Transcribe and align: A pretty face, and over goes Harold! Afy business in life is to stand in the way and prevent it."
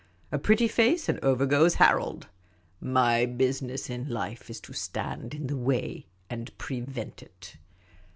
A 0.31 0.39
pretty 0.39 0.67
face, 0.67 1.07
and 1.09 1.19
over 1.23 1.45
goes 1.45 1.75
Harold! 1.75 2.25
Afy 2.83 3.27
business 3.37 3.87
in 3.87 4.09
life 4.09 4.49
is 4.49 4.59
to 4.61 4.73
stand 4.73 5.35
in 5.35 5.45
the 5.45 5.55
way 5.55 6.07
and 6.27 6.57
prevent 6.57 7.21
it." 7.21 7.57